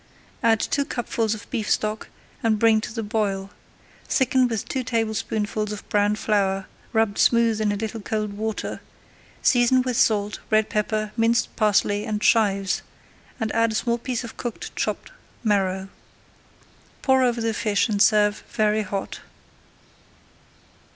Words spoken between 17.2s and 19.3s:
over the fish and serve very hot.